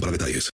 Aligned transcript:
para 0.00 0.12
detalles. 0.12 0.50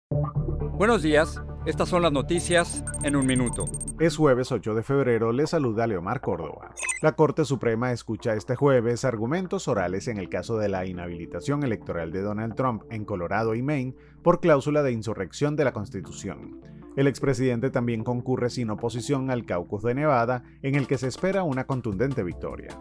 Buenos 0.77 1.01
días. 1.01 1.41
Estas 1.65 1.87
son 1.87 2.01
las 2.01 2.11
noticias 2.11 2.83
en 3.03 3.15
un 3.15 3.25
minuto. 3.25 3.65
Es 3.97 4.17
jueves 4.17 4.51
8 4.51 4.75
de 4.75 4.83
febrero, 4.83 5.31
le 5.31 5.47
saluda 5.47 5.87
Leomar 5.87 6.19
Córdoba. 6.19 6.73
La 7.01 7.13
Corte 7.13 7.45
Suprema 7.45 7.93
escucha 7.93 8.33
este 8.33 8.57
jueves 8.57 9.05
argumentos 9.05 9.69
orales 9.69 10.09
en 10.09 10.17
el 10.17 10.27
caso 10.27 10.57
de 10.57 10.67
la 10.67 10.85
inhabilitación 10.85 11.63
electoral 11.63 12.11
de 12.11 12.21
Donald 12.21 12.55
Trump 12.55 12.83
en 12.89 13.05
Colorado 13.05 13.55
y 13.55 13.61
Maine 13.61 13.95
por 14.23 14.41
cláusula 14.41 14.83
de 14.83 14.91
insurrección 14.91 15.55
de 15.55 15.63
la 15.63 15.71
Constitución. 15.71 16.59
El 16.97 17.07
expresidente 17.07 17.69
también 17.69 18.03
concurre 18.03 18.49
sin 18.49 18.69
oposición 18.69 19.31
al 19.31 19.45
caucus 19.45 19.83
de 19.83 19.95
Nevada, 19.95 20.43
en 20.61 20.75
el 20.75 20.85
que 20.85 20.97
se 20.97 21.07
espera 21.07 21.43
una 21.43 21.65
contundente 21.65 22.23
victoria. 22.23 22.77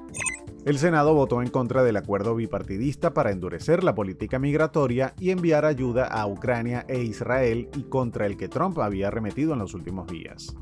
El 0.64 0.78
Senado 0.78 1.12
votó 1.12 1.42
en 1.42 1.48
contra 1.48 1.82
del 1.82 1.96
acuerdo 1.96 2.36
bipartidista 2.36 3.12
para 3.12 3.32
endurecer 3.32 3.82
la 3.82 3.96
política 3.96 4.38
migratoria 4.38 5.12
y 5.18 5.30
enviar 5.30 5.64
ayuda 5.64 6.06
a 6.06 6.24
Ucrania 6.28 6.84
e 6.86 7.02
Israel 7.02 7.68
y 7.76 7.82
contra 7.82 8.26
el 8.26 8.36
que 8.36 8.48
Trump 8.48 8.78
había 8.78 9.10
remetido 9.10 9.54
en 9.54 9.58
los 9.58 9.74
últimos 9.74 10.06
días. 10.06 10.54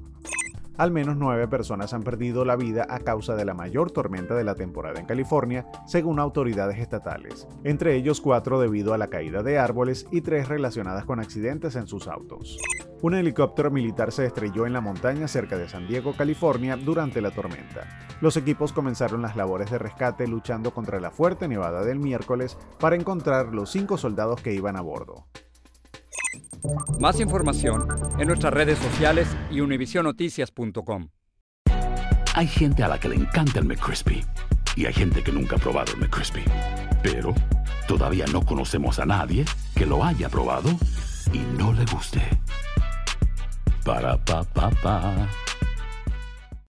Al 0.78 0.90
menos 0.90 1.18
nueve 1.18 1.46
personas 1.48 1.92
han 1.92 2.02
perdido 2.02 2.46
la 2.46 2.56
vida 2.56 2.86
a 2.88 3.00
causa 3.00 3.36
de 3.36 3.44
la 3.44 3.52
mayor 3.52 3.90
tormenta 3.90 4.34
de 4.34 4.44
la 4.44 4.54
temporada 4.54 4.98
en 4.98 5.04
California, 5.04 5.66
según 5.86 6.18
autoridades 6.18 6.78
estatales, 6.78 7.46
entre 7.64 7.94
ellos 7.94 8.22
cuatro 8.22 8.58
debido 8.58 8.94
a 8.94 8.98
la 8.98 9.08
caída 9.08 9.42
de 9.42 9.58
árboles 9.58 10.06
y 10.10 10.22
tres 10.22 10.48
relacionadas 10.48 11.04
con 11.04 11.20
accidentes 11.20 11.76
en 11.76 11.86
sus 11.86 12.08
autos. 12.08 12.58
Un 13.02 13.14
helicóptero 13.14 13.70
militar 13.70 14.12
se 14.12 14.26
estrelló 14.26 14.66
en 14.66 14.74
la 14.74 14.82
montaña 14.82 15.26
cerca 15.26 15.56
de 15.56 15.68
San 15.68 15.88
Diego, 15.88 16.14
California, 16.14 16.76
durante 16.76 17.22
la 17.22 17.30
tormenta. 17.30 17.88
Los 18.20 18.36
equipos 18.36 18.74
comenzaron 18.74 19.22
las 19.22 19.36
labores 19.36 19.70
de 19.70 19.78
rescate 19.78 20.28
luchando 20.28 20.74
contra 20.74 21.00
la 21.00 21.10
fuerte 21.10 21.48
nevada 21.48 21.82
del 21.82 21.98
miércoles 21.98 22.58
para 22.78 22.96
encontrar 22.96 23.54
los 23.54 23.70
cinco 23.70 23.96
soldados 23.96 24.42
que 24.42 24.52
iban 24.52 24.76
a 24.76 24.82
bordo. 24.82 25.26
Más 27.00 27.18
información 27.20 27.88
en 28.18 28.28
nuestras 28.28 28.52
redes 28.52 28.78
sociales 28.78 29.28
y 29.50 29.60
univisionoticias.com. 29.60 31.08
Hay 32.34 32.46
gente 32.46 32.82
a 32.82 32.88
la 32.88 33.00
que 33.00 33.08
le 33.08 33.16
encanta 33.16 33.60
el 33.60 33.64
McCrispy 33.64 34.24
y 34.76 34.84
hay 34.84 34.92
gente 34.92 35.22
que 35.24 35.32
nunca 35.32 35.56
ha 35.56 35.58
probado 35.58 35.92
el 35.94 36.00
McCrispy. 36.00 36.44
Pero 37.02 37.34
todavía 37.88 38.26
no 38.30 38.42
conocemos 38.44 38.98
a 38.98 39.06
nadie 39.06 39.46
que 39.74 39.86
lo 39.86 40.04
haya 40.04 40.28
probado 40.28 40.68
y 41.32 41.38
no 41.58 41.72
le 41.72 41.86
guste. 41.86 42.20
Ba-da-ba-ba-ba. 43.90 45.49